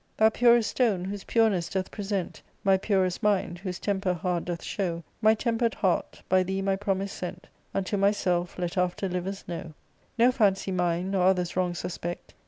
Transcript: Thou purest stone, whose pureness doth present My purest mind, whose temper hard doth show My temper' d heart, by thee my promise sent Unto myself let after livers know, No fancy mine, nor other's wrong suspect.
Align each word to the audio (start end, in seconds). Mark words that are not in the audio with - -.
Thou 0.17 0.29
purest 0.29 0.71
stone, 0.71 1.05
whose 1.05 1.23
pureness 1.23 1.69
doth 1.69 1.91
present 1.91 2.41
My 2.63 2.75
purest 2.75 3.21
mind, 3.21 3.59
whose 3.59 3.77
temper 3.77 4.15
hard 4.15 4.45
doth 4.45 4.63
show 4.63 5.03
My 5.21 5.35
temper' 5.35 5.69
d 5.69 5.77
heart, 5.77 6.23
by 6.27 6.41
thee 6.41 6.59
my 6.63 6.75
promise 6.75 7.13
sent 7.13 7.45
Unto 7.75 7.97
myself 7.97 8.57
let 8.57 8.79
after 8.79 9.07
livers 9.07 9.43
know, 9.47 9.75
No 10.17 10.31
fancy 10.31 10.71
mine, 10.71 11.11
nor 11.11 11.27
other's 11.27 11.55
wrong 11.55 11.75
suspect. 11.75 12.33